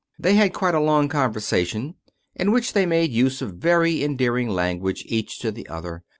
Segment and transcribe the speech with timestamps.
[0.17, 1.93] They had quite a long conversation,
[2.33, 6.03] in which they made use of very endearing language, each to the other.